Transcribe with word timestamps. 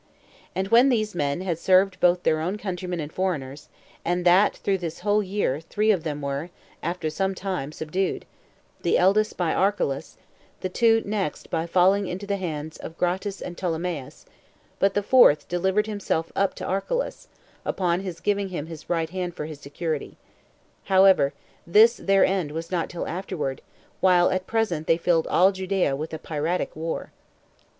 And 0.55 0.69
when 0.69 0.89
these 0.89 1.13
men 1.13 1.41
had 1.41 1.57
thus 1.57 1.61
served 1.63 1.99
both 1.99 2.23
their 2.23 2.39
own 2.39 2.57
countrymen 2.57 2.99
and 2.99 3.13
foreigners, 3.13 3.69
and 4.03 4.25
that 4.25 4.55
through 4.57 4.79
this 4.79 5.01
whole 5.01 5.21
war, 5.21 5.59
three 5.61 5.91
of 5.91 6.03
them 6.03 6.23
were, 6.23 6.49
after 6.81 7.11
some 7.11 7.35
time, 7.35 7.71
subdued; 7.71 8.25
the 8.81 8.97
eldest 8.97 9.37
by 9.37 9.53
Archelaus, 9.53 10.17
the 10.61 10.69
two 10.69 11.03
next 11.05 11.51
by 11.51 11.67
falling 11.67 12.07
into 12.07 12.25
the 12.25 12.37
hands 12.37 12.77
of 12.77 12.97
Gratus 12.97 13.41
and 13.43 13.55
Ptolemeus; 13.55 14.25
but 14.79 14.95
the 14.95 15.03
fourth 15.03 15.47
delivered 15.47 15.85
himself 15.85 16.31
up 16.35 16.55
to 16.55 16.65
Archelaus, 16.65 17.27
upon 17.63 17.99
his 17.99 18.19
giving 18.21 18.49
him 18.49 18.65
his 18.65 18.89
right 18.89 19.11
hand 19.11 19.35
for 19.35 19.45
his 19.45 19.59
security. 19.59 20.17
However, 20.85 21.31
this 21.67 21.97
their 21.97 22.25
end 22.25 22.49
was 22.53 22.71
not 22.71 22.89
till 22.89 23.05
afterward, 23.07 23.61
while 23.99 24.31
at 24.31 24.47
present 24.47 24.87
they 24.87 24.97
filled 24.97 25.27
all 25.27 25.51
Judea 25.51 25.95
with 25.95 26.11
a 26.11 26.17
piratic 26.17 26.75
war. 26.75 27.11